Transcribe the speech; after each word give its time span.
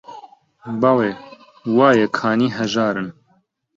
بەڵێ: 0.81 1.11
وایە 1.77 2.07
کانی 2.17 2.49
هەژارن 2.57 3.09